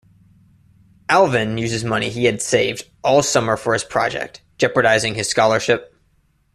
[1.09, 5.95] Alvin uses money he had saved all summer for his project, jeopardizing his scholarship.